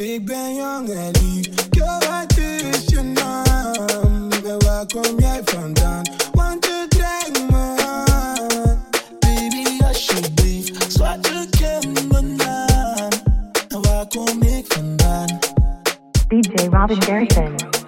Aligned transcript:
Ik 0.00 0.24
ben 0.24 0.54
jong 0.54 0.88
en 0.88 1.10
lief, 1.10 1.48
wat 1.78 2.38
is 2.38 2.84
je 2.86 3.00
naam? 3.02 4.30
En 4.30 4.64
waar 4.64 4.86
kom 4.86 5.18
jij 5.18 5.40
vandaan? 5.44 6.02
Want 6.32 6.64
je 6.64 6.86
trekt 6.88 7.50
me 7.50 7.74
aan. 7.86 8.82
Baby, 9.18 9.84
alsjeblieft, 9.84 10.92
zwart 10.92 11.26
je 11.26 11.46
naam. 12.36 13.08
En 13.68 13.82
waar 13.82 14.06
kom 14.08 14.42
ik 14.42 14.72
vandaan? 14.72 15.38
DJ 16.28 16.66
Robin 16.70 17.02
Garrison. 17.02 17.79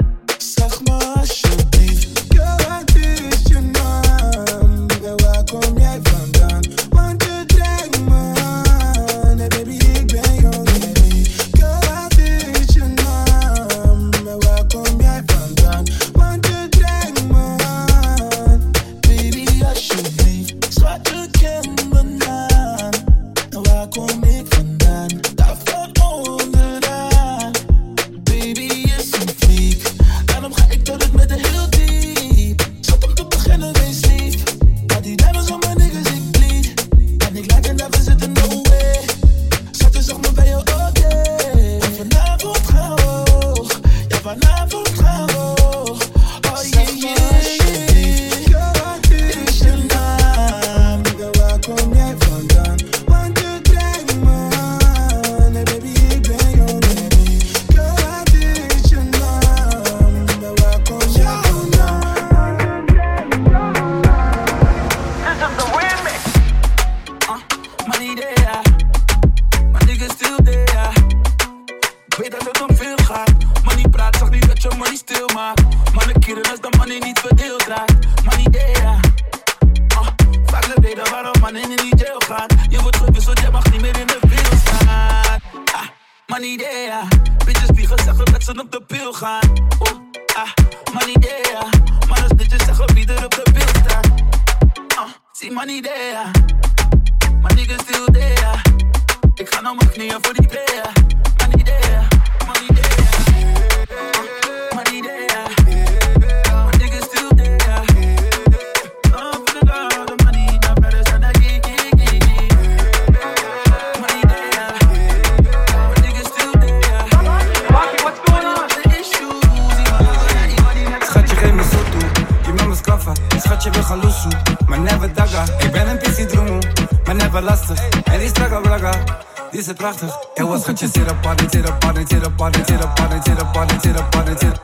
Prachtig. 129.82 130.10
Was 130.37 130.62
schatje, 130.62 130.88
zit 130.93 131.10
op 131.10 131.20
party, 131.20 131.44
zit 131.50 131.69
op 131.70 131.81
party, 131.81 132.03
zit 132.06 132.26
op 132.26 132.37
party, 132.37 132.59
zit 132.66 132.84
op 132.84 132.94
party, 132.94 133.16
zit 133.22 133.43
op 133.43 133.53
party, 133.53 133.75
zit 133.81 133.98
op 133.98 134.10
party, 134.10 134.32
zit 134.38 134.60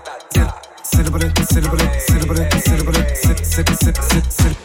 Zit 0.91 1.09
op 1.09 1.21
zit 1.49 1.67
op 1.67 1.85
zit 3.43 3.69
op 3.69 3.77
zit 3.79 3.99
op 3.99 4.05
zit. 4.37 4.57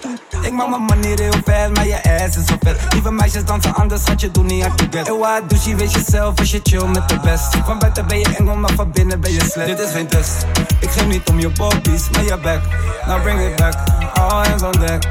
Ik 0.41 0.51
maak 0.51 0.69
mijn 0.69 0.85
manier 0.85 1.19
heel 1.19 1.33
ver, 1.45 1.71
maar 1.71 1.87
je 1.87 2.03
ass 2.03 2.37
is 2.37 2.45
zo 2.45 2.55
vet. 2.59 2.77
Lieve 2.93 3.11
meisjes 3.11 3.45
dansen 3.45 3.73
anders, 3.75 4.01
schatje, 4.01 4.31
doe 4.31 4.43
niet 4.43 4.63
hard 4.63 4.77
to 4.77 4.85
get. 4.91 5.07
Ewa, 5.07 5.41
douche, 5.47 5.75
weet 5.75 5.93
jezelf 5.93 6.39
als 6.39 6.51
je 6.51 6.59
chill 6.63 6.85
met 6.85 7.09
de 7.09 7.19
best. 7.19 7.55
Van 7.65 7.79
buiten 7.79 8.07
ben 8.07 8.19
je 8.19 8.35
engel, 8.37 8.55
maar 8.55 8.73
van 8.75 8.91
binnen 8.91 9.19
ben 9.19 9.31
je 9.31 9.41
slecht. 9.43 9.67
Dit 9.67 9.79
is 9.79 9.91
geen 9.91 10.07
test. 10.07 10.45
Ik 10.79 10.89
geef 10.89 11.07
niet 11.07 11.29
om 11.29 11.39
je 11.39 11.49
bobbies, 11.49 12.09
maar 12.09 12.23
je 12.23 12.37
back. 12.37 12.61
Now 13.07 13.21
bring 13.21 13.41
it 13.41 13.55
back, 13.55 13.73
all 14.13 14.47
hands 14.47 14.63
on 14.63 14.71
deck. 14.71 15.03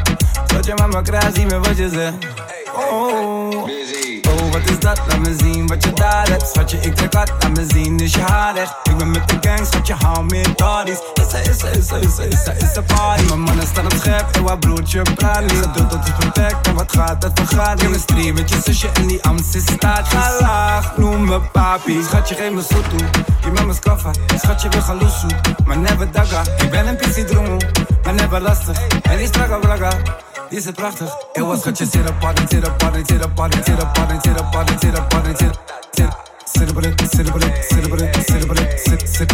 Tot 0.47 0.67
je 0.67 0.75
mama 0.77 1.03
krijgt, 1.03 1.35
zie 1.35 1.47
me 1.47 1.59
wat 1.59 1.77
je 1.77 1.89
zegt. 1.89 2.15
Oh, 2.91 3.69
wat 4.53 4.71
is 4.71 4.79
dat? 4.79 5.01
Laat 5.09 5.19
me 5.19 5.37
zien 5.39 5.67
wat 5.67 5.85
je 5.85 5.93
daar 5.93 6.29
hebt. 6.29 6.49
Schatje, 6.49 6.77
ik 6.81 6.95
trek 6.95 7.15
hard, 7.15 7.33
laat 7.41 7.57
me 7.57 7.67
zien, 7.69 8.01
is 8.01 8.15
je 8.15 8.21
haar. 8.21 8.57
Ik 8.83 8.97
ben 8.97 9.11
met 9.11 9.29
de 9.29 9.49
gang, 9.49 9.67
schatje, 9.67 9.95
hou 9.95 10.25
meer 10.25 10.49
daddies. 10.57 10.99
Is 11.15 11.33
er, 11.33 11.73
is 11.73 12.19
er, 12.19 12.57
is 12.63 12.77
er, 12.77 12.83
party. 12.83 13.23
Mijn 13.25 13.41
mannen 13.41 13.67
staan 13.67 13.85
op 13.85 13.93
scherp, 13.93 14.37
en 14.37 14.43
wat 14.43 14.61
broertje 14.61 15.03
praat 15.15 15.41
niet. 15.41 15.63
Doet 15.75 15.91
dat 15.91 16.05
is 16.05 16.13
perfect, 16.19 16.67
en 16.67 16.75
wat 16.75 16.93
gaat, 16.93 17.21
dat 17.21 17.41
vergaat. 17.45 17.81
Chemistry 17.81 18.31
met 18.31 18.49
je 18.49 18.61
zusje 18.65 18.89
en 18.93 19.07
die 19.07 19.23
Amst 19.23 19.55
is 19.55 19.63
staat. 19.63 20.09
Ga 20.09 20.37
laag, 20.41 20.97
noem 20.97 21.25
me 21.25 21.41
papi. 21.41 22.03
Schatje, 22.03 22.35
geef 22.35 22.51
me 22.51 22.63
zo 22.63 22.81
toe. 22.89 23.09
Je 23.41 23.65
me 23.67 23.75
skaffa. 23.75 24.11
Schatje, 24.37 24.69
we 24.69 24.81
gaan 24.81 24.99
loesoe. 24.99 25.31
Maar 25.65 25.79
never 25.79 26.11
daga. 26.13 26.43
Ik 26.57 26.71
ben 26.71 26.87
een 26.87 26.97
pissie 26.97 27.25
droemoe, 27.25 27.61
maar 28.03 28.15
never 28.15 28.41
lastig. 28.41 28.87
En 29.03 29.17
die 29.17 29.27
straga 29.27 29.57
braga. 29.57 29.91
Die 30.53 30.61
is 30.61 30.67
het 30.67 30.75
prachtig. 30.75 31.17
Ik 31.33 31.43
was 31.43 31.61
schatje, 31.61 31.87
zit 31.87 32.11
op 32.11 32.19
party, 32.21 32.43
zit 32.49 32.69
op 32.69 32.79
party, 32.79 33.03
zit 33.07 33.25
op 33.25 33.35
party, 33.35 33.57
zit 33.65 33.83
op 33.83 33.93
party, 33.93 34.29
zit 34.29 34.41
op 34.41 34.51
party, 34.51 34.73
zit 34.79 34.99
op 34.99 35.09
party, 35.09 35.35
zit 35.37 35.59
zit 35.93 36.15
Zit 36.45 36.71
op 36.71 36.83
het, 36.83 37.03
zit 37.11 37.31
op 37.31 37.41
het, 37.41 37.67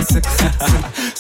zit 0.08 0.26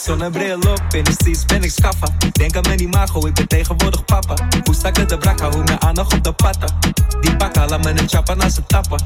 Zonnebril 0.08 0.58
op, 0.58 0.82
in 0.90 1.04
de 1.04 1.10
steeds 1.10 1.44
ben 1.44 1.62
ik 1.62 1.70
schaffa. 1.70 2.06
Denk 2.32 2.56
aan 2.56 2.62
mijn 2.62 2.80
imago, 2.80 3.26
ik 3.26 3.34
ben 3.34 3.48
tegenwoordig 3.48 4.04
papa. 4.04 4.34
Hoe 4.64 4.74
sta 4.74 4.88
ik 4.88 5.08
de 5.08 5.18
brakka, 5.18 5.50
hoe 5.50 5.62
me 5.62 5.80
aandacht 5.80 6.12
op 6.12 6.24
de 6.24 6.32
patta. 6.32 6.66
Die 7.20 7.36
pakka, 7.36 7.66
laat 7.66 7.84
me 7.84 7.90
een 7.90 8.08
chappa 8.08 8.34
naast 8.34 8.54
ze 8.54 8.66
tappen. 8.66 9.04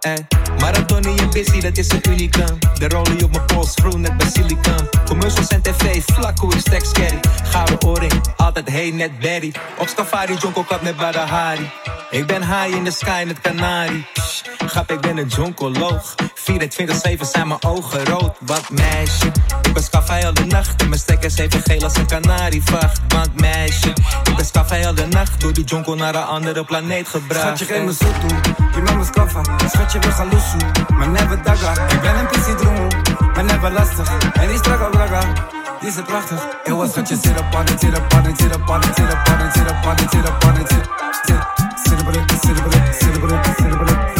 Ey, 0.00 0.26
Maratoni 0.58 1.16
en 1.16 1.30
busy, 1.30 1.60
dat 1.60 1.76
is 1.76 1.90
een 1.90 2.00
unicum. 2.08 2.58
De 2.78 2.88
rollie 2.88 3.24
op 3.24 3.30
mijn 3.30 3.46
pols, 3.46 3.72
groen 3.74 4.00
net 4.00 4.16
basilicum. 4.16 4.88
Commercials 5.06 5.48
en 5.48 5.62
tv, 5.62 6.02
vlak 6.06 6.38
hoe 6.38 6.54
ik 6.54 6.84
scary. 6.84 7.20
Gouden 7.44 7.84
oorring, 7.84 8.12
altijd 8.36 8.68
hey 8.68 8.90
net 8.90 9.18
berry. 9.18 9.54
Op 9.78 9.88
safari, 9.96 10.36
jonko 10.40 10.64
met 10.82 10.96
Badahari. 10.96 11.70
Ik 12.10 12.26
ben 12.26 12.42
high 12.42 12.76
in 12.76 12.84
the 12.84 12.90
sky, 12.90 13.22
net 13.26 13.40
Canari. 13.40 14.06
Psh, 14.12 14.42
Grap, 14.66 14.90
ik 14.90 15.00
ben 15.00 15.16
een 15.16 15.28
jonkoloog. 15.28 16.14
24-7 16.18 17.20
zijn 17.20 17.48
mijn 17.48 17.62
ogen 17.62 18.04
rood, 18.04 18.36
wat 18.40 18.70
meisje. 18.70 19.26
Ik 19.62 19.72
ben 19.72 19.82
scaffei 19.82 20.24
al 20.24 20.32
de 20.48 20.54
nacht 20.56 20.82
en 20.82 20.88
mijn 20.88 21.00
stekkers 21.00 21.36
even 21.36 21.60
geel 21.62 21.82
als 21.82 21.96
een 21.96 22.06
kanarievacht. 22.06 23.00
Want 23.08 23.40
meisje, 23.40 23.88
ik 24.24 24.36
ben 24.36 24.44
scaffei 24.44 24.84
al 24.86 24.94
de 24.94 25.06
nacht. 25.06 25.40
Door 25.40 25.52
die 25.52 25.64
jonko 25.64 25.94
naar 25.94 26.14
een 26.14 26.24
andere 26.24 26.64
planeet 26.64 27.08
gebracht. 27.08 27.40
Schatje, 27.40 27.64
geef 27.64 27.84
me 27.84 27.92
zo 27.92 28.06
toe. 28.20 28.54
Je 28.74 28.80
met 28.80 28.96
me 28.96 29.04
skaffa. 29.04 29.40
Schatje, 29.68 29.98
we 29.98 30.10
gaan 30.10 30.28
loesoe. 30.28 30.60
Maar 30.98 31.08
never 31.08 31.42
daga. 31.42 31.72
Ik 31.88 32.00
ben 32.00 32.18
een 32.18 32.26
pissie 32.26 32.54
droemoe, 32.54 32.88
maar 33.34 33.44
never 33.44 33.72
lastig. 33.72 34.12
En 34.32 34.48
die 34.48 34.58
straga 34.58 34.88
braga. 34.88 35.20
Die 35.80 35.88
is 35.88 35.94
prachtig. 36.06 36.46
Ik 36.64 36.72
was 36.72 36.90
schatje, 36.90 37.16
zit 37.22 37.40
op 37.40 37.50
party, 37.50 37.72
zit 37.78 37.98
op 37.98 38.08
party, 38.08 38.42
zit 38.42 38.56
op 38.56 38.64
party, 38.64 38.86
zit 38.94 39.12
op 39.12 39.24
party, 39.24 39.58
zit 39.58 39.70
op 39.70 39.80
party, 39.82 40.04
zit 40.10 40.28
op 40.28 40.38
party, 40.38 40.74
zit 40.74 40.88
zit 41.22 41.36
Zit 41.84 42.00
op 42.00 42.06
het, 42.06 42.40
zit 42.42 42.58
op 42.58 42.72
het, 42.72 42.96
zit 42.98 43.16
op 43.16 43.30
het, 43.30 43.44
zit 43.56 43.72
op 43.72 43.80
het, 43.80 43.88
zit 43.88 43.94
Dale 43.94 44.13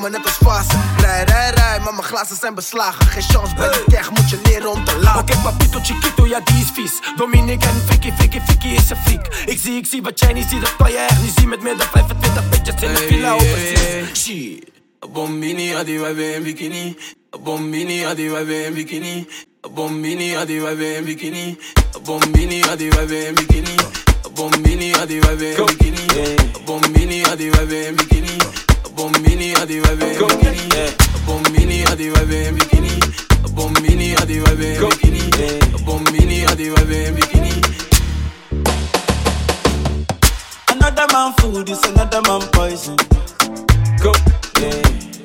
net 0.00 0.24
als 0.24 0.38
fase. 0.44 0.76
Rij, 0.96 1.24
rij, 1.24 1.50
rij, 1.50 1.80
maar 1.80 1.92
mijn 1.92 2.04
glazen 2.04 2.36
zijn 2.36 2.54
beslagen. 2.54 3.06
Geen 3.06 3.22
chance 3.22 3.54
bij 3.54 3.68
de 3.68 3.84
keg, 3.86 4.10
moet 4.10 4.30
je 4.30 4.40
leren 4.42 4.70
om 4.70 4.84
te 4.84 4.98
lachen. 4.98 5.20
Oké, 5.20 5.36
papito 5.42 5.78
chiquito, 5.82 6.26
ja 6.26 6.40
die 6.40 6.56
is 6.56 6.70
vies 6.72 6.92
Dominic 7.16 7.62
en 7.62 7.82
Vicky, 7.86 8.12
Vicky, 8.18 8.40
Vicky 8.46 8.68
is 8.68 8.90
een 8.90 8.96
freak 8.96 9.26
Ik 9.46 9.58
zie, 9.58 9.76
ik 9.76 9.86
zie 9.86 10.02
wat 10.02 10.20
jij 10.20 10.32
niet 10.32 10.46
ziet, 10.48 10.60
dat 10.60 10.76
kan 10.76 10.90
je 10.90 10.98
echt 10.98 11.22
niet 11.22 11.32
zien 11.38 11.48
Met 11.48 11.62
meer 11.62 11.76
dan 11.76 11.86
25 11.86 12.48
bitches 12.48 12.82
in 12.82 12.94
de 12.94 13.06
villa 13.08 13.32
overseas 13.32 14.22
Shit. 14.22 14.76
Bombini 15.12 15.74
adi 15.74 15.98
wij 15.98 16.14
weer 16.14 16.34
in 16.34 16.42
bikini. 16.42 16.96
Bombini 17.42 18.04
adi 18.04 18.30
wij 18.30 18.44
weer 18.46 18.66
in 18.66 18.74
bikini. 18.74 19.26
Bombini 19.74 20.34
adi 20.34 20.60
wij 20.60 20.76
weer 20.76 20.96
in 20.96 21.04
bikini. 21.04 21.56
Bombini 22.04 22.62
adi 22.62 22.88
wij 22.90 23.06
weer 23.06 23.26
in 23.26 23.34
bikini. 23.34 23.74
Bombini 24.34 24.94
adi 24.94 25.20
wij 25.20 25.36
weer 25.36 25.58
in 25.58 25.64
bikini. 25.64 26.34
Bombini 26.64 27.24
adi 27.24 27.50
wij 27.50 27.66
weer 27.66 27.86
in 27.86 27.96
bikini. 27.96 28.36
A 28.84 28.88
bombini 28.94 29.54
adi 29.54 29.80
wij 29.80 29.96
weer 29.96 30.20
in 30.20 30.38
bikini. 30.38 30.86
A 31.14 31.18
bombini 31.26 31.84
adi 31.84 32.10
wij 32.10 32.26
weer 32.26 32.46
in 32.46 32.54
bikini. 32.54 32.98
A 33.44 33.48
bombini 33.54 34.14
wij 34.14 34.56
weer 34.56 34.74
in 34.74 34.80
bikini. 34.80 35.58
Bombini 35.84 36.44
adi 36.46 36.70
wij 36.70 36.86
weer 36.86 37.06
in 37.06 37.14
bikini. 37.14 37.52
Another 40.70 41.06
man 41.12 41.32
food 41.38 41.68
is 41.68 41.82
another 41.84 42.20
man 42.22 42.42
poison. 42.50 42.96
Go, 44.02 44.12
yeah. 44.60 44.82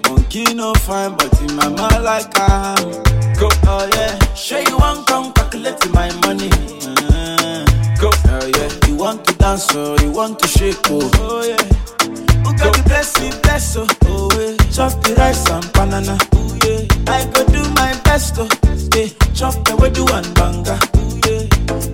Monkey 0.09 0.53
no 0.53 0.73
fine, 0.73 1.15
but 1.15 1.31
in 1.41 1.55
my 1.55 1.67
mind 1.69 2.03
like 2.03 2.37
I 2.39 2.75
am. 2.79 2.91
Go, 3.39 3.49
oh 3.67 3.89
yeah. 3.93 4.19
Sure 4.35 4.61
you 4.61 4.77
want 4.77 5.05
come 5.07 5.31
calculate 5.33 5.89
my 5.93 6.11
money. 6.25 6.49
Uh, 6.87 7.65
go, 7.99 8.09
oh 8.11 8.45
yeah. 8.55 8.87
You 8.87 8.95
want 8.95 9.25
to 9.25 9.33
dance 9.35 9.73
or 9.75 9.97
you 10.01 10.11
want 10.11 10.39
to 10.39 10.47
shake 10.47 10.77
oh, 10.89 11.09
oh 11.19 11.43
yeah. 11.43 11.57
Got 12.59 12.73
the 12.75 12.83
blessing, 12.87 13.33
bless 13.43 13.75
oh, 13.77 13.87
oh 14.05 14.29
yeah. 14.39 14.57
Chop 14.71 14.93
the 15.03 15.15
rice 15.15 15.49
and 15.49 15.65
banana, 15.73 16.17
oh 16.33 16.57
yeah. 16.65 17.11
I 17.13 17.25
go 17.33 17.45
do 17.47 17.61
my 17.75 17.93
best 18.03 18.35
oh, 18.37 18.47
yeah. 18.95 19.07
Chop 19.33 19.55
the 19.65 19.89
do 19.93 20.03
one 20.05 20.27
banga, 20.33 20.77
oh 20.95 21.19
yeah. 21.25 21.43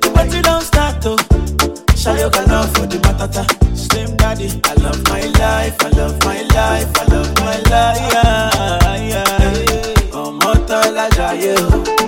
The 0.01 0.11
party 0.13 0.41
don't 0.41 0.61
start 0.63 1.05
oh. 1.05 1.17
Shayoga 1.99 2.47
love 2.47 2.71
for 2.75 2.85
the 2.87 2.97
matata. 2.99 3.43
Slim 3.75 4.15
daddy, 4.17 4.49
I 4.63 4.73
love 4.75 5.01
my 5.09 5.21
life, 5.41 5.75
I 5.83 5.89
love 5.89 6.17
my 6.23 6.41
life, 6.55 6.89
I 6.97 7.03
love 7.13 7.35
my 7.39 7.57
life. 7.71 8.13
Yeah, 8.13 8.95
yeah. 9.11 10.15
Ọmọ 10.21 10.51
tọ́lá 10.67 11.05
jayé 11.17 11.53
o. 11.59 11.98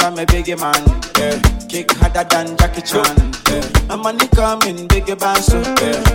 I'm 0.00 0.18
a 0.18 0.24
biggie 0.26 0.58
man. 0.58 0.82
Yeah. 1.18 1.38
Kick 1.68 1.90
harder 1.92 2.24
than 2.24 2.56
Jackie 2.56 2.82
Chan. 2.82 3.16
Yeah. 3.48 3.86
My 3.88 3.96
money 3.96 4.26
coming, 4.28 4.88
biggie 4.88 5.18
band 5.18 5.42
so 5.44 5.60
yeah. 5.60 6.09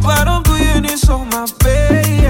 Waarom 0.00 0.42
doe 0.42 0.58
je 0.58 0.80
niet 0.80 0.98
zomaar, 0.98 1.48
baby? 1.56 2.26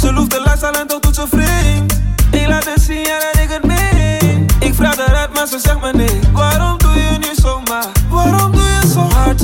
Ze 0.00 0.12
loeft 0.12 0.30
de 0.30 0.68
en 0.80 0.86
toch 0.86 1.00
doet 1.00 1.14
ze 1.14 1.26
vreemd 1.30 2.00
Ik 2.30 2.48
laat 2.48 2.64
het 2.64 2.82
zien, 2.82 3.00
ja 3.00 3.18
dat 3.18 3.42
ik 3.42 3.48
het 3.48 3.64
meen 3.64 4.46
Ik 4.58 4.74
vraag 4.74 4.96
eruit, 4.96 5.34
maar 5.34 5.46
ze 5.46 5.58
zegt 5.58 5.80
me 5.80 5.92
nee 5.92 6.20
Waarom 6.32 6.78
doe 6.78 6.94
je 6.94 7.18
niet 7.18 7.38
zomaar? 7.42 7.86
Waarom 8.08 8.52
doe 8.52 8.62
je 8.62 8.88
zo 8.94 9.00
hard 9.00 9.42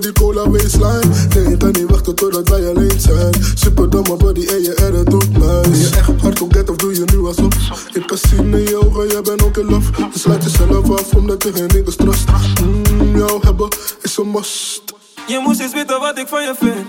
die 0.00 0.12
cola 0.12 0.50
waistline. 0.50 1.02
Nee, 1.34 1.56
kan 1.56 1.70
niet 1.70 1.90
wachten 1.90 2.14
totdat 2.14 2.48
wij 2.48 2.68
alleen 2.68 3.00
zijn. 3.00 3.34
Super 3.54 3.90
domme 3.90 4.16
body 4.16 4.46
en 4.46 4.62
je 4.62 4.74
error 4.74 5.04
doet 5.04 5.30
nice. 5.30 5.60
Ben 5.60 5.78
je 5.78 5.90
echt 5.96 6.20
hard 6.20 6.36
to 6.36 6.46
get 6.48 6.70
of 6.70 6.76
doe 6.76 6.94
je 6.94 7.04
nu 7.12 7.26
alsof? 7.26 7.54
Ik 7.92 8.06
kan 8.06 8.16
zien 8.16 8.54
in 8.54 8.60
je 8.60 8.86
ogen, 8.86 9.08
jij 9.08 9.22
bent 9.22 9.42
ook 9.42 9.56
in 9.56 9.64
love. 9.64 9.90
Dus 10.12 10.24
laat 10.24 10.42
jezelf 10.42 10.90
af 10.90 11.14
omdat 11.14 11.42
je 11.42 11.52
geen 11.52 11.66
niggas 11.66 11.96
trust. 11.96 12.28
Mm, 12.60 13.16
jou 13.16 13.40
hebben 13.46 13.68
is 14.02 14.16
een 14.16 14.30
must. 14.30 14.82
Je 15.26 15.40
moest 15.44 15.60
eens 15.60 15.72
weten 15.72 16.00
wat 16.00 16.18
ik 16.18 16.28
van 16.28 16.42
je 16.42 16.54
vind. 16.60 16.86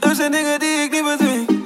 Er 0.00 0.14
zijn 0.14 0.32
dingen 0.32 0.58
die 0.58 0.68
ik 0.68 0.90
niet 0.90 1.04
bedwing. 1.04 1.60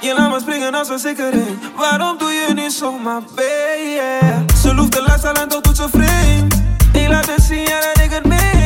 Je 0.00 0.14
laat 0.16 0.30
me 0.30 0.40
springen 0.40 0.74
als 0.74 0.88
een 0.88 0.98
sikkering. 0.98 1.58
Waarom 1.76 2.18
doe 2.18 2.30
je 2.30 2.54
niet 2.54 2.72
zomaar, 2.72 3.22
baby? 3.34 4.52
Ze 4.62 4.74
loeft 4.74 4.92
de 4.92 5.02
lifestyle 5.02 5.32
en 5.32 5.48
toch 5.48 5.60
doet 5.60 5.76
ze 5.76 5.86
vreemd. 5.92 6.54
Ik 6.92 7.08
laat 7.08 7.26
het 7.26 7.42
zien, 7.42 7.60
ja 7.60 7.80
dat 7.80 8.04
ik 8.04 8.10
het. 8.10 8.61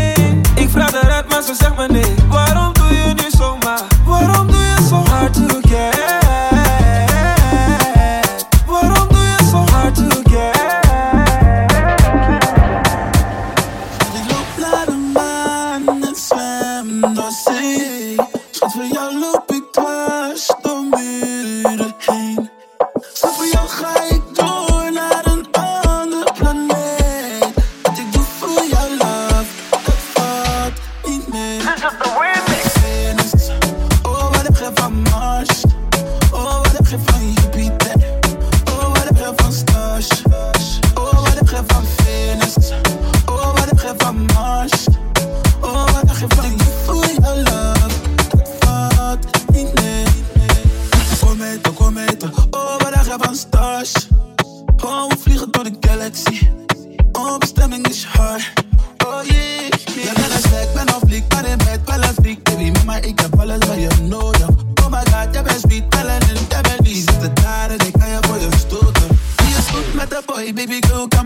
Maar 1.37 1.45
ze 1.45 1.55
zegt 1.55 1.77
me 1.77 1.87
nee. 1.87 2.15
Waarom 2.29 2.73
doe 2.73 2.87
je 2.95 3.15
niet 3.15 3.35
zomaar? 3.39 3.81
Waarom 4.05 4.47
doe 4.47 4.57
je 4.57 4.87
zo 4.89 4.95
hard 4.95 5.33
to 5.35 5.61
get? 5.61 6.26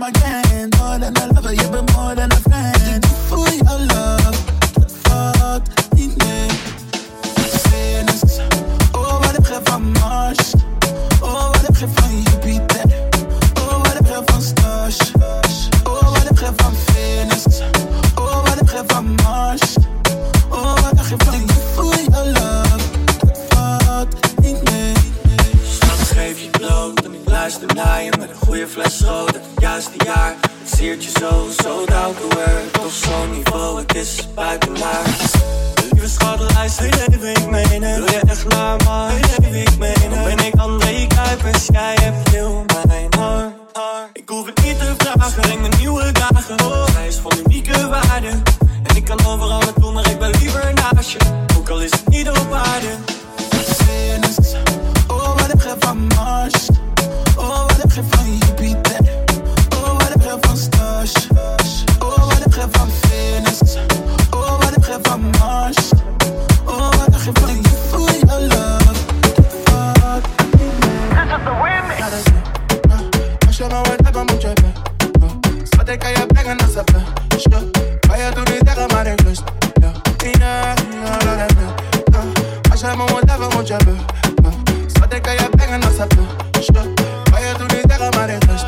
time 0.01 0.09
again. 0.09 0.71
More 0.79 0.99
than 0.99 1.17
a 1.17 1.27
lover, 1.33 1.55
you've 1.55 1.73
been 1.73 1.87
more 1.95 2.15
than 2.15 2.33
a 2.33 2.37
friend. 2.37 3.07
For 3.29 3.39
your 3.39 3.79
love, 3.93 4.37
niet 5.95 6.17
oh 8.93 9.21
wat 9.21 9.39
ik 9.39 9.47
geef 9.47 9.61
van 9.65 9.91
Mars? 9.93 10.53
Oh 11.21 11.51
wat 11.51 11.69
a 11.69 11.79
je 11.79 11.89
van 11.95 12.23
Jupiter? 12.23 12.85
Oh 13.59 13.83
wat 13.83 14.11
a 14.11 14.23
van 14.25 14.43
Stars? 14.43 14.99
Oh 15.85 16.13
wat 16.13 16.43
a 16.43 16.53
van 16.57 16.75
Venus? 16.75 17.61
Oh 18.15 18.45
wat 18.45 18.73
a 18.75 18.83
van 18.87 19.15
Mars? 19.15 19.75
Oh 20.49 20.75
wat 20.75 20.93
heb 20.97 21.19
je 21.19 21.25
van 21.25 21.41
Ooh, 21.85 21.95
your 21.95 22.27
love, 22.33 22.79
valt 23.49 24.41
niet 24.43 24.71
mee. 24.71 24.95
Stad 25.71 26.09
geef 26.17 26.41
je 26.41 26.51
bloot 26.51 27.05
en 27.05 27.13
ik 27.15 27.29
luister 27.29 27.75
naar 27.75 28.05
met 28.19 28.31
een 28.31 28.37
goede 28.47 28.67
fles 28.69 29.01
rood 29.01 29.40
juiste 29.71 30.05
jaar. 30.05 30.35
Het 30.41 30.79
siert 30.79 31.05
je 31.05 31.11
zo, 31.11 31.49
zo 31.63 31.85
down 31.85 32.15
to 32.15 32.39
earth 32.39 32.79
Op 32.79 32.91
zo'n 32.91 33.31
niveau, 33.31 33.79
het 33.79 33.95
is 33.95 34.29
buiten 34.35 34.73
maart 34.73 35.35
Lieve 35.83 36.09
schat, 36.09 36.53
luister, 36.55 36.85
heel 36.85 37.07
even, 37.13 37.31
ik 37.31 37.51
meen 37.51 37.81
Wil 37.81 38.11
je 38.11 38.21
echt 38.27 38.49
naar 38.49 38.77
mij, 38.85 39.21
ik 39.63 39.79
Als 83.13 83.21
je 83.21 83.37
me 83.37 83.39
wat 83.39 83.39
hebben, 83.39 83.57
moet 83.57 83.69
je 83.69 83.77
bij. 83.85 84.85
Schat, 84.87 85.15
ik 85.15 85.23
kan 85.23 85.33
je 85.33 85.49
brengen 85.51 85.83
als 85.83 85.99
een 85.99 86.07
plus. 86.07 86.69
Ga 87.33 87.39
je 87.39 87.55
doen 87.59 87.67
niet 87.67 87.89
tegen, 87.89 88.11
maar 88.11 88.31
ik 88.31 88.47
lust. 88.47 88.67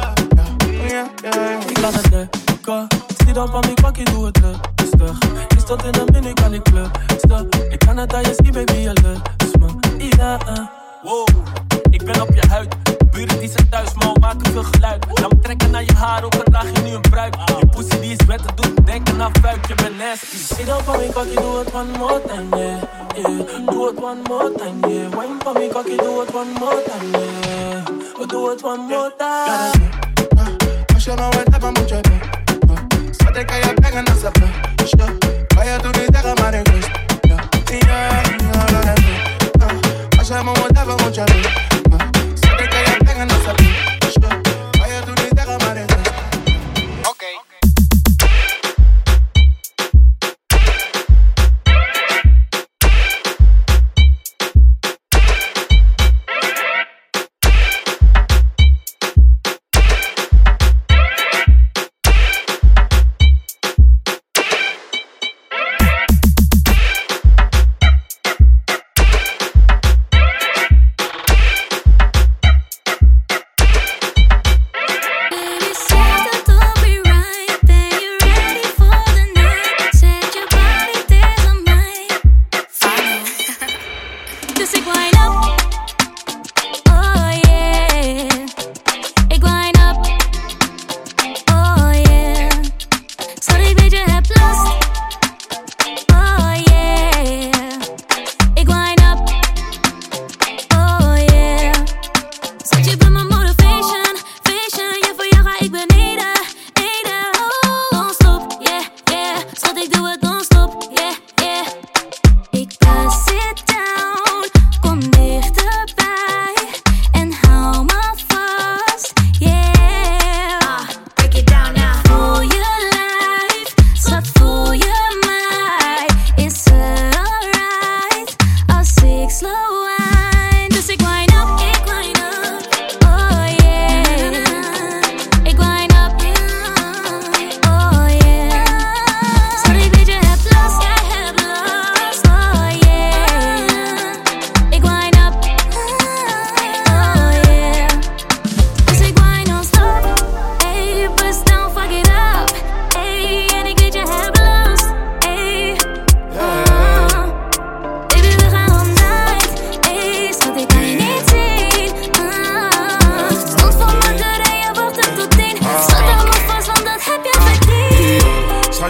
Ja, 0.89 1.07
ja, 1.23 1.31
ja. 1.31 1.59
Ik 1.67 1.79
laat 1.81 1.95
het 1.95 2.11
lekker. 2.11 2.87
Zie 3.25 3.33
dan 3.33 3.49
van 3.49 3.61
mijn 3.61 3.75
pakje, 3.75 4.05
doe 4.05 4.27
het 4.27 4.41
rustig. 4.77 5.19
Is 5.57 5.65
tot 5.65 5.85
in 5.85 5.93
de 5.93 6.12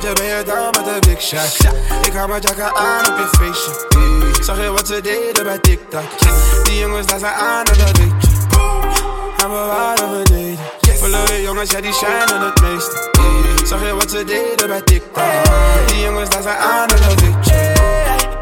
ben 0.02 0.24
je 0.24 0.42
down 0.44 0.84
met 0.84 1.02
de 1.02 1.08
big 1.08 1.22
shack? 1.22 1.72
Ik 2.06 2.12
hou 2.12 2.28
mijn 2.28 2.40
jacka 2.40 2.72
aan 2.74 3.06
op 3.06 3.18
je 3.18 3.28
feestje. 3.38 4.42
Zag 4.42 4.56
je 4.56 4.70
wat 4.70 4.86
ze 4.86 5.00
deden 5.00 5.44
bij 5.44 5.58
TikTok? 5.58 6.02
Die 6.64 6.78
jongens 6.78 7.06
daar 7.06 7.18
zijn 7.18 7.34
aan 7.34 7.64
en 7.64 7.78
dat 7.78 7.96
weet 7.98 8.12
je. 8.20 8.28
En 9.42 9.50
we 9.50 9.56
waren 9.66 10.10
beneden. 10.10 10.58
Verloren 10.98 11.42
jongens, 11.42 11.70
ja 11.70 11.80
die 11.80 11.92
shinen 11.92 12.40
het 12.40 12.60
meeste. 12.60 13.10
Zag 13.64 13.86
je 13.86 13.94
wat 13.94 14.10
ze 14.10 14.24
deden 14.24 14.68
bij 14.68 14.80
TikTok? 14.80 15.24
Die 15.86 16.00
jongens 16.00 16.28
daar 16.28 16.42
zijn 16.42 16.56
aan 16.56 16.88
en 16.88 16.96
dat 16.96 17.20
weet 17.20 17.46
je. 17.46 17.72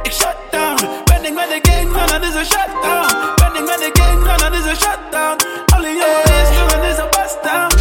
Ik 0.03 0.13
shut 0.13 0.37
down. 0.51 0.89
Ben 1.05 1.25
ik 1.25 1.35
met 1.35 1.49
de 1.49 1.71
gang, 1.71 1.93
man, 1.93 2.07
dat 2.07 2.23
is 2.23 2.35
een 2.35 2.45
shutdown. 2.45 3.35
Ben 3.37 3.55
ik 3.55 3.67
met 3.67 3.79
de 3.79 4.01
gang, 4.01 4.27
man, 4.27 4.39
dat 4.39 4.53
is 4.53 4.65
een 4.65 4.77
shutdown. 4.77 5.37
Alle 5.75 5.89
jongens, 5.89 6.57
jongen, 6.59 6.89
is 6.91 6.97
een 6.99 7.09
bust 7.11 7.39
down. 7.43 7.80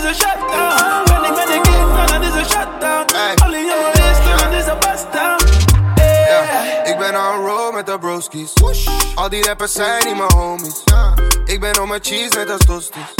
De 0.00 0.14
gang, 0.14 0.42
man, 0.46 0.56
dat 0.56 0.62
is 0.62 0.74
een 0.74 0.94
shutdown. 0.94 1.24
Ik 1.24 1.34
met 1.34 1.46
de 1.46 1.70
gang, 1.70 1.92
man, 1.92 2.06
dat 2.06 2.22
is 2.22 2.34
een 2.34 2.44
shutdown. 2.44 3.44
Alle 3.44 3.58
jongens, 3.58 4.18
jongen, 4.24 4.52
is 4.52 4.66
een 4.66 4.78
bust 4.78 5.06
down. 5.12 5.44
Ik 6.84 6.98
ben 6.98 7.16
on 7.16 7.46
road 7.46 7.74
met 7.74 7.86
de 7.86 7.98
broskies. 7.98 8.52
Al 9.14 9.28
die 9.28 9.44
rappers 9.44 9.72
zijn 9.72 10.04
niet 10.04 10.16
mijn 10.16 10.32
homies. 10.32 10.82
Ik 11.44 11.60
ben 11.60 11.80
on 11.80 11.88
mijn 11.88 12.04
cheese 12.04 12.34
net 12.34 12.50
als 12.50 12.64
tosti's. 12.66 13.14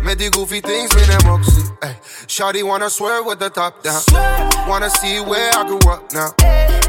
Met 0.00 0.18
die 0.18 0.32
goofy 0.32 0.60
things 0.60 0.94
met 0.94 1.06
hem 1.06 1.32
oxy. 1.32 1.62
Ay. 1.80 1.98
Shawty 2.26 2.62
wanna 2.62 2.88
swear 2.88 3.24
with 3.24 3.38
the 3.38 3.50
top 3.50 3.82
down. 3.82 4.02
Wanna 4.66 4.88
see 4.88 5.22
where 5.24 5.48
I 5.48 5.64
grew 5.66 5.92
up 5.92 6.12
now. 6.12 6.32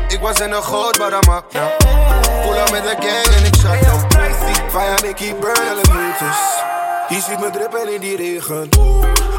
Ik 0.07 0.19
was 0.21 0.39
in 0.39 0.49
de 0.49 0.61
goot, 0.61 0.97
but 0.97 1.11
I'm 1.11 1.33
up 1.33 1.53
now. 1.53 1.69
Pull 2.43 2.57
up 2.57 2.71
met 2.71 2.83
de 2.83 2.95
gang 2.99 3.35
en 3.35 3.45
ik 3.45 3.55
shut 3.55 3.81
down. 3.81 4.05
Fire 4.69 5.01
me 5.01 5.13
keep 5.13 5.39
burn 5.39 5.69
alle 5.69 5.93
meters. 5.93 6.73
Je 7.09 7.21
ziet 7.21 7.39
me 7.39 7.49
drippen 7.49 7.93
in 7.93 8.01
die 8.01 8.15
regen. 8.15 8.69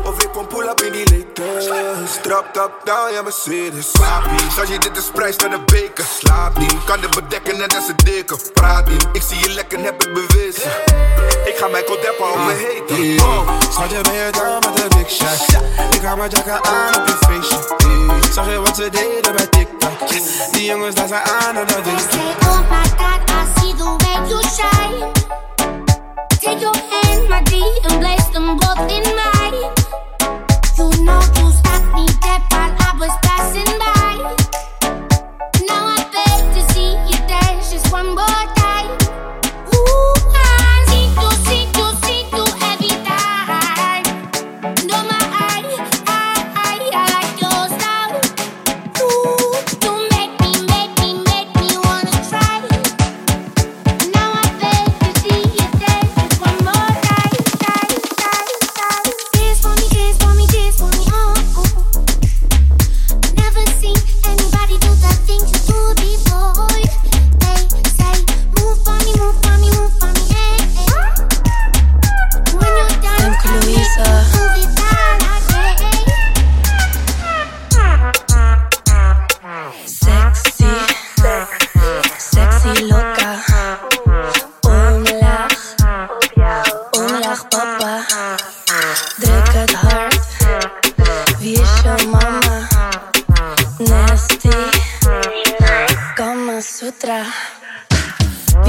Of 0.05 0.23
ik 0.23 0.29
kom 0.33 0.47
pull 0.47 0.69
up 0.69 0.81
in 0.81 0.93
die 0.93 1.05
latest. 1.11 2.23
Drop 2.23 2.45
top 2.53 2.73
down, 2.85 3.13
ja 3.13 3.23
Mercedes. 3.23 3.91
Slaap 3.91 4.31
niet, 4.31 4.59
als 4.61 4.69
je 4.69 4.79
dit 4.79 4.97
is 4.97 5.11
prijs 5.13 5.37
naar 5.37 5.51
de 5.51 5.61
beker. 5.65 6.05
Slaap 6.19 6.59
niet, 6.59 6.85
kan 6.85 7.01
dit 7.01 7.15
bedekken 7.15 7.59
net 7.59 7.75
als 7.75 7.89
een 7.89 7.97
dikke. 8.05 8.37
Praat 8.53 8.89
niet, 8.89 9.07
ik 9.13 9.23
zie 9.23 9.39
je 9.39 9.49
lekker, 9.49 9.79
heb 9.79 10.05
ik 10.05 10.15
bewezen. 10.15 10.71
Ik 11.45 11.57
ga 11.57 11.69
mijn 11.69 11.85
kodeppen 11.85 12.33
op 12.33 12.37
me 12.37 12.53
heten. 12.53 13.25
Oh, 13.25 13.47
ben 14.03 14.13
je 14.13 14.31
down 14.31 14.73
met 14.73 14.83
een 14.83 14.99
big 14.99 15.11
shot. 15.11 15.61
Ik 15.95 16.01
ga 16.03 16.17
mijn 16.17 16.31
jacka 16.31 16.61
aan 16.63 17.01
op 17.01 17.07
je 17.07 17.17
feestje. 17.27 18.33
Zag 18.33 18.51
je 18.51 18.61
wat 18.61 18.77
ze 18.77 18.91
deden 18.91 19.37
bij 19.37 19.47
TikTok? 19.47 20.09
Die 20.53 20.65
jongens 20.65 20.95
daar 20.95 21.09
zijn 21.09 21.23
aan 21.23 21.57
en 21.57 21.67
dat 21.67 21.87
is 21.87 22.19
Oh 22.47 22.61
my 22.71 22.89
god, 22.97 23.31
I 23.31 23.61
see 23.61 23.75
the 23.75 23.85
way 23.85 24.29
you 24.29 24.43
shine. 24.43 25.46
Take 26.47 26.61
your 26.61 26.77
hand, 26.77 27.29
my 27.29 27.43
and 27.91 28.01
them 28.33 28.57
both 28.57 28.89
in. 28.89 29.03
You 30.79 31.05
know 31.05 31.21
you 31.39 31.51
stopped 31.51 31.93
me 31.93 32.07
dead 32.23 32.41
while 32.53 32.77
I 32.79 32.97
was 33.01 33.11
passing 33.25 33.79
by. 33.81 33.96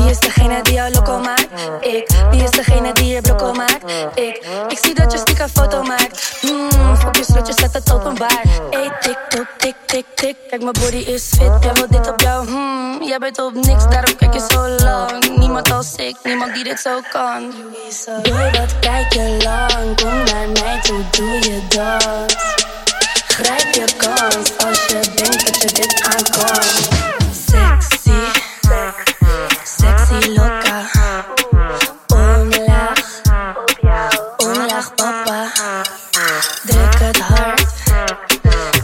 Wie 0.07 0.15
is 0.15 0.21
degene 0.21 0.61
die 0.63 0.73
jou 0.73 0.91
loco 0.91 1.19
maakt? 1.19 1.47
Ik. 1.81 2.07
Wie 2.31 2.43
is 2.43 2.51
degene 2.51 2.93
die 2.93 3.13
je 3.13 3.21
blokko 3.21 3.53
maakt? 3.53 3.83
Ik. 4.15 4.45
Ik 4.67 4.77
zie 4.81 4.93
dat 4.95 5.11
je 5.11 5.17
stiekem 5.17 5.49
foto 5.49 5.83
maakt. 5.83 6.39
Mmm, 6.41 6.97
fuck 6.97 7.15
je 7.15 7.23
slotje, 7.23 7.53
zet 7.53 7.73
het 7.73 7.93
openbaar. 7.93 8.43
Ey, 8.69 8.91
tik, 9.01 9.17
tok, 9.29 9.47
tik, 9.57 9.75
tik, 9.85 10.05
tik. 10.15 10.35
Kijk, 10.49 10.61
mijn 10.61 10.75
body 10.79 10.95
is 10.95 11.27
fit, 11.37 11.51
jij 11.63 11.73
wil 11.73 11.87
dit 11.89 12.09
op 12.09 12.21
jou. 12.21 12.47
Hmm, 12.47 13.03
jij 13.03 13.17
bent 13.17 13.41
op 13.41 13.53
niks, 13.53 13.87
daarom 13.87 14.15
kijk 14.15 14.33
je 14.33 14.45
zo 14.49 14.67
lang. 14.67 15.37
Niemand 15.37 15.71
als 15.71 15.95
ik, 15.95 16.15
niemand 16.23 16.53
die 16.53 16.63
dit 16.63 16.79
zo 16.79 16.99
kan. 17.11 17.53
Boy, 18.05 18.51
wat 18.51 18.79
kijk 18.79 19.13
je 19.13 19.37
lang? 19.43 20.01
Kom 20.01 20.23
naar 20.23 20.49
mij 20.53 20.79
toe, 20.81 21.01
doe 21.11 21.33
je 21.33 21.61
dans. 21.67 22.35
Grijp 23.27 23.73
je 23.73 23.85
kans 23.97 24.57
als 24.65 24.85
je 24.85 24.99
denkt 25.15 25.45
dat 25.45 25.61
je 25.61 25.67
dit 25.73 26.03
aan 26.03 26.23
kan. 26.29 26.63
Sexy, 27.47 28.11
sexy 29.67 30.31
loca. 30.31 30.77
Omlaag, 32.07 32.99
omlaag 34.37 34.93
papa. 34.95 35.51
Druk 36.65 36.99
het 36.99 37.19
hard. 37.19 37.65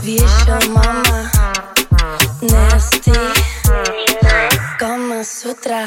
Wie 0.02 0.24
is 0.24 0.44
je 0.46 0.70
mama? 0.74 1.30
Nasty, 2.40 3.12
Kama 4.78 5.24
Sutra. 5.24 5.86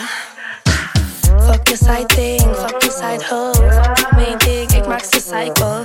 Fuck 1.46 1.68
je 1.68 1.76
side 1.76 2.06
thing, 2.06 2.56
fuck 2.56 2.82
je 2.82 2.90
side 2.90 3.24
hoe. 3.28 3.54
Fuck 3.94 4.38
thing, 4.38 4.72
ik 4.72 4.86
maak 4.86 5.04
ze 5.04 5.16
psycho. 5.16 5.82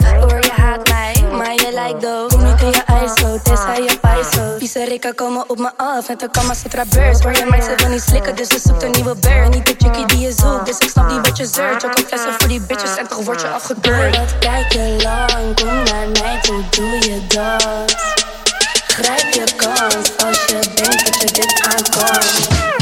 Lijkt 1.82 2.02
doof. 2.02 2.28
Kom 2.28 2.44
niet 2.44 2.62
in 2.62 2.68
je 2.68 2.84
ISO, 3.04 3.40
tenzij 3.44 3.84
je 3.84 3.98
paiso. 4.02 4.56
Vieze 4.58 4.86
rikken 4.86 5.16
komen 5.16 5.50
op 5.50 5.58
me 5.58 5.72
af, 5.78 6.08
net 6.08 6.22
een 6.22 6.32
Kama 6.32 6.54
Sutra 6.54 6.84
beurs. 6.90 7.20
Hoor 7.20 7.32
je 7.32 7.46
meid, 7.50 7.64
ze 7.64 7.74
wil 7.76 7.90
niet 7.90 8.02
slikken, 8.02 8.36
dus 8.36 8.48
ze 8.48 8.60
zoekt 8.64 8.84
een 8.84 8.92
nieuwe 8.92 9.16
bear. 9.16 9.50
Niet 9.50 9.66
de 9.66 9.76
chickie 9.78 10.06
die 10.06 10.20
je 10.20 10.32
zoekt, 10.32 10.66
dus 10.66 10.78
ik 10.78 10.90
snap 10.90 11.10
niet 11.12 11.28
wat 11.28 11.38
je 11.38 11.46
zeurt. 11.46 11.84
Choco 11.84 12.04
flessen 12.08 12.34
voor 12.38 12.48
die 12.48 12.62
bitches 12.62 12.96
en 12.96 13.08
toch 13.08 13.24
word 13.24 13.42
je 13.42 13.48
afgekeurd. 13.48 14.18
Wat 14.18 14.38
kijk 14.40 14.72
je 14.72 14.96
lang, 15.04 15.56
kom 15.56 15.84
naar 15.84 16.08
mij 16.22 16.40
toe, 16.42 16.64
doe 16.70 16.96
je 17.12 17.28
dans. 17.28 17.96
Grijp 18.88 19.34
je 19.34 19.44
kans 19.56 20.18
als 20.26 20.46
je 20.46 20.60
denkt 20.76 21.06
dat 21.06 21.20
je 21.20 21.32
dit 21.34 21.62
aan 21.64 22.81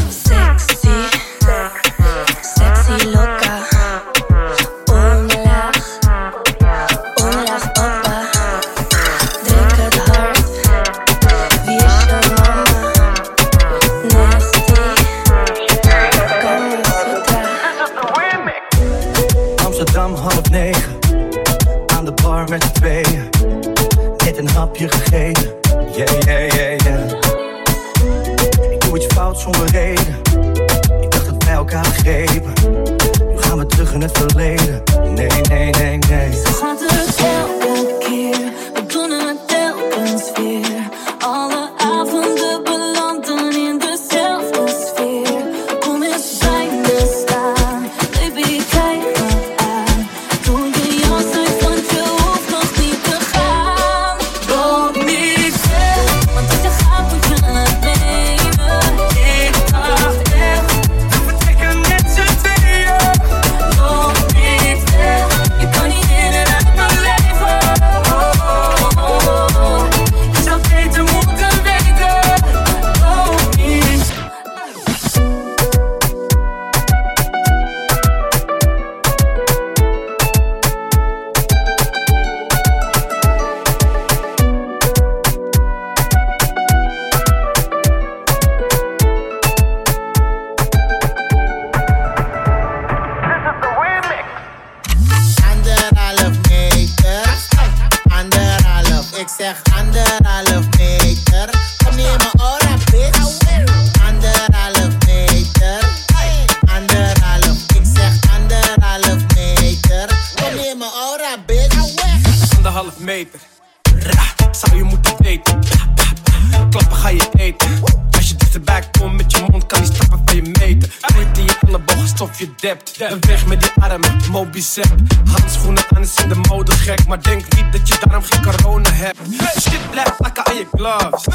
Mobicep 124.40 124.90
Handschoenen 125.32 125.84
aan 125.96 126.02
is 126.02 126.16
in 126.16 126.30
de 126.30 126.36
mode 126.36 126.72
gek 126.72 127.08
Maar 127.08 127.22
denk 127.22 127.56
niet 127.56 127.72
dat 127.72 127.88
je 127.88 127.96
daarom 128.00 128.24
geen 128.24 128.42
corona 128.42 128.90
hebt. 128.92 129.20
Shit 129.62 129.90
blijft 129.92 130.18
plakken 130.18 130.46
aan 130.46 130.56
je 130.56 130.68
gloves. 130.72 131.26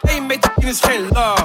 1 0.00 0.26
meter 0.26 0.52
10 0.56 0.68
is 0.68 0.80
geen 0.80 1.08
love. 1.08 1.41